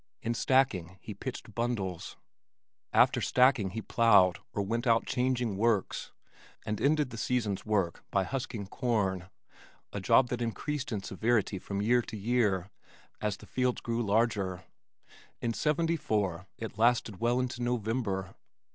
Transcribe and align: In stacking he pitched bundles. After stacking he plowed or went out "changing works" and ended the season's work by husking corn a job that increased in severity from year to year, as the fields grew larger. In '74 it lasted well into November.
In 0.23 0.33
stacking 0.33 0.97
he 0.99 1.13
pitched 1.13 1.53
bundles. 1.53 2.17
After 2.91 3.21
stacking 3.21 3.69
he 3.69 3.83
plowed 3.83 4.39
or 4.51 4.63
went 4.63 4.87
out 4.87 5.05
"changing 5.05 5.57
works" 5.57 6.11
and 6.65 6.81
ended 6.81 7.11
the 7.11 7.19
season's 7.19 7.67
work 7.67 8.03
by 8.09 8.23
husking 8.23 8.65
corn 8.65 9.29
a 9.93 10.01
job 10.01 10.29
that 10.29 10.41
increased 10.41 10.91
in 10.91 11.03
severity 11.03 11.59
from 11.59 11.83
year 11.83 12.01
to 12.01 12.17
year, 12.17 12.71
as 13.21 13.37
the 13.37 13.45
fields 13.45 13.81
grew 13.81 14.01
larger. 14.01 14.63
In 15.39 15.53
'74 15.53 16.47
it 16.57 16.79
lasted 16.79 17.19
well 17.19 17.39
into 17.39 17.61
November. 17.61 18.33